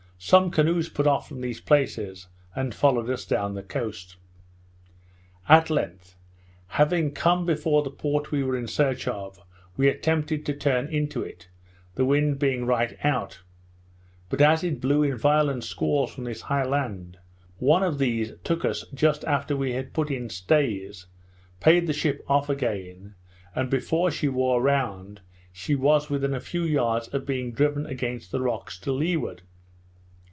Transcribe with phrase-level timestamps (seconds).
[0.23, 4.17] Some canoes put off from these places, and followed us down the coast.
[5.49, 6.15] At length,
[6.67, 9.39] having come before the port we were in search of,
[9.77, 11.49] we attempted to turn into it,
[11.95, 13.41] the wind being right out;
[14.29, 17.17] but as it blew in violent squalls from this high land,
[17.57, 21.07] one of these took us just after we had put in stays,
[21.59, 23.15] payed the ship off again,
[23.55, 25.21] and before she wore round,
[25.51, 29.41] she was within a few yards of being driven against the rocks to leeward.